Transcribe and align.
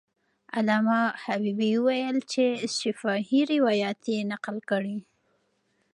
علامه 0.57 0.99
حبیبي 1.23 1.71
وویل 1.77 2.17
چې 2.31 2.43
شفاهي 2.79 3.41
روایت 3.53 3.99
یې 4.13 4.19
نقل 4.31 4.57
کړی. 4.69 4.97